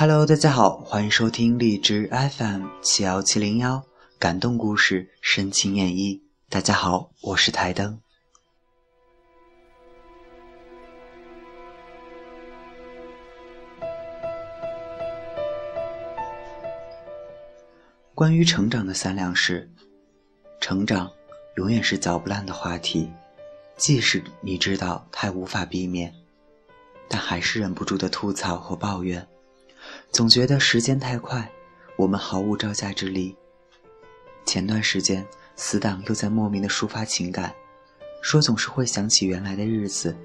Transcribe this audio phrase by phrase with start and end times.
[0.00, 3.82] Hello，大家好，欢迎收听荔枝 FM 七幺七零幺
[4.16, 6.20] 感动故事深情演绎。
[6.48, 8.00] 大家好，我是台灯。
[18.14, 19.68] 关于成长的三两事，
[20.60, 21.10] 成长
[21.56, 23.10] 永远是嚼不烂的话题，
[23.76, 26.14] 即使你知道它无法避免，
[27.08, 29.26] 但还是忍不住的吐槽和抱怨，
[30.10, 31.48] 总觉得时间太快，
[31.96, 33.36] 我们毫无招架之力。
[34.44, 37.54] 前段时间，死党又在莫名的抒发情感，
[38.22, 40.16] 说总是会想起原来的日子，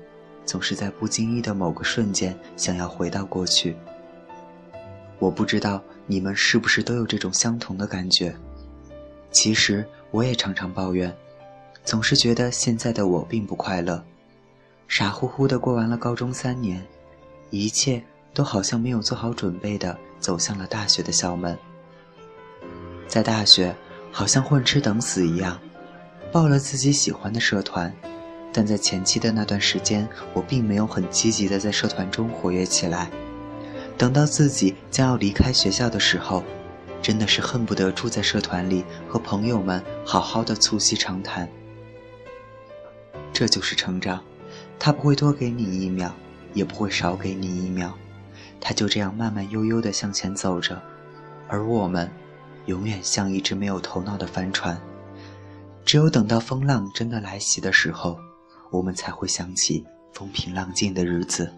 [0.45, 3.75] 总是在不经意的某个瞬间想要回到过去。
[5.19, 8.33] 我不知道你们是不是都有这种相同的感觉。
[9.31, 11.15] 其实我也常常抱怨，
[11.83, 14.03] 总是觉得现在的我并不快乐，
[14.87, 16.85] 傻乎乎的过完了高中三年，
[17.49, 18.03] 一切
[18.33, 21.57] 都好像没有做好准备的走向了大学的校门。
[23.07, 23.75] 在大学，
[24.11, 25.59] 好像混吃等死一样，
[26.31, 27.93] 报了自己喜欢的社团，
[28.51, 33.09] 但在前期的那段时间，我并没有很积极的在社团中活跃起来。
[33.97, 36.43] 等到自己将要离开学校的时候，
[37.01, 41.47] 真的是恨不得住在社团里，和朋友们好好的促膝长谈。
[43.31, 44.23] 这就是成长，
[44.79, 46.11] 他不会多给你一秒，
[46.53, 47.95] 也不会少给你一秒，
[48.65, 50.81] 他就这样慢慢悠悠的向前走着，
[51.49, 52.09] 而我们，
[52.67, 54.79] 永远像一只没有头脑的帆船。
[55.83, 58.17] 只有等到风浪真的来袭的时候，
[58.71, 61.51] 我们才会想起风平浪静的日子。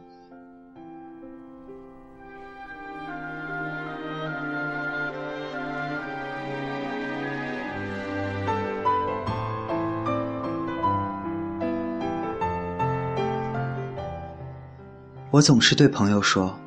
[15.29, 16.57] 我总是对朋友说：“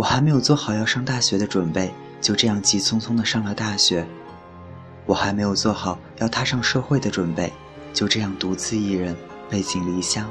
[0.00, 4.02] 我还没有做好要上大学的准备，就这样急匆匆的上了大学；
[5.04, 7.52] 我还没有做好要踏上社会的准备，
[7.92, 9.14] 就这样独自一人
[9.50, 10.26] 背井离乡。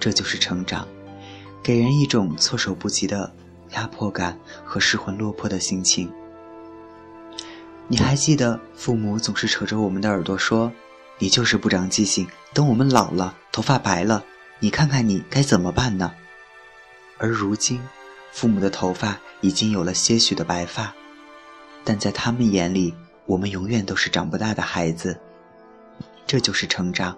[0.00, 0.88] 这就是成长，
[1.62, 3.30] 给人一种措手不及的
[3.72, 6.10] 压迫感和失魂落魄的心情。
[7.88, 10.72] 你还记得父母总是扯着我们的耳朵说
[11.20, 14.24] ：‘你就是不长记性，等我们老了，头发白了，
[14.60, 16.10] 你看看你该怎么办呢？’”
[17.20, 17.78] 而如今，
[18.36, 20.92] 父母的头发已经有了些许的白发，
[21.82, 25.18] 但在他们眼里，我们永远都是长不大的孩子。
[26.26, 27.16] 这就是成长，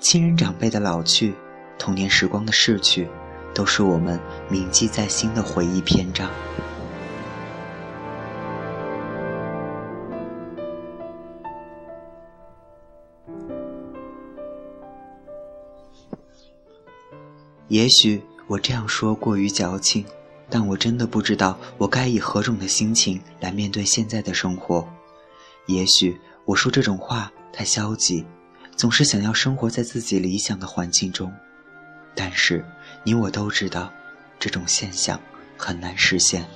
[0.00, 1.34] 亲人长辈的老去，
[1.78, 3.06] 童年时光的逝去，
[3.52, 4.18] 都是我们
[4.48, 6.30] 铭记在心的回忆篇章。
[17.68, 18.22] 也许。
[18.54, 20.04] 我这样说过于矫情，
[20.48, 24.88] 但我真的不知道我该以何种的心情来面对现在的生活。
[25.66, 28.24] 也许我说这种话太消极，
[28.76, 31.32] 总是想要生活在自己理想的环境中，
[32.14, 32.64] 但是
[33.02, 33.92] 你我都知道，
[34.38, 35.20] 这种现象
[35.58, 36.46] 很难实现。